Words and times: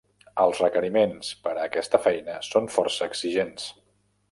Els 0.43 0.61
requeriments 0.63 1.29
per 1.43 1.51
a 1.51 1.67
aquesta 1.67 2.01
feina 2.07 2.39
són 2.49 2.73
força 2.79 3.13
exigents. 3.13 3.71